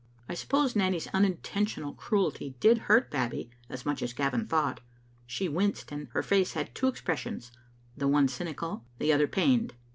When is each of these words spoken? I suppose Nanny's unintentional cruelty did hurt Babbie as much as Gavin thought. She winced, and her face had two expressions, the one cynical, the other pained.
I 0.27 0.33
suppose 0.33 0.75
Nanny's 0.75 1.05
unintentional 1.13 1.93
cruelty 1.93 2.55
did 2.59 2.79
hurt 2.89 3.11
Babbie 3.11 3.51
as 3.69 3.85
much 3.85 4.01
as 4.01 4.13
Gavin 4.13 4.47
thought. 4.47 4.79
She 5.27 5.47
winced, 5.47 5.91
and 5.91 6.07
her 6.13 6.23
face 6.23 6.53
had 6.53 6.73
two 6.73 6.87
expressions, 6.87 7.51
the 7.95 8.07
one 8.07 8.27
cynical, 8.27 8.83
the 8.97 9.13
other 9.13 9.27
pained. 9.27 9.75